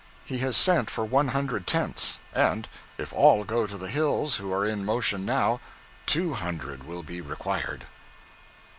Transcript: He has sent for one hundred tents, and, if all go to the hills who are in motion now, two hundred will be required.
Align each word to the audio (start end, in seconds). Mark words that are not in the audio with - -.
He 0.25 0.39
has 0.39 0.57
sent 0.57 0.89
for 0.89 1.05
one 1.05 1.27
hundred 1.27 1.67
tents, 1.67 2.17
and, 2.33 2.67
if 2.97 3.13
all 3.13 3.43
go 3.43 3.67
to 3.67 3.77
the 3.77 3.87
hills 3.87 4.37
who 4.37 4.51
are 4.51 4.65
in 4.65 4.83
motion 4.83 5.25
now, 5.25 5.59
two 6.07 6.33
hundred 6.33 6.85
will 6.85 7.03
be 7.03 7.21
required. 7.21 7.85